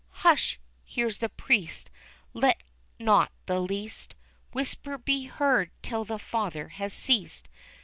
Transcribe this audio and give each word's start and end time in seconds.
Hush! 0.25 0.59
here's 0.83 1.19
the 1.19 1.29
Priest 1.29 1.91
let 2.33 2.63
not 2.97 3.31
the 3.45 3.59
least 3.59 4.15
Whisper 4.51 4.97
be 4.97 5.25
heard 5.25 5.69
till 5.83 6.05
the 6.05 6.17
father 6.17 6.69
has 6.69 6.91
ceased. 6.91 7.47